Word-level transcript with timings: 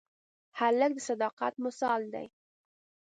هلک 0.59 0.91
د 0.97 1.03
صداقت 1.07 1.53
مثال 1.65 2.01
دی. 2.13 2.27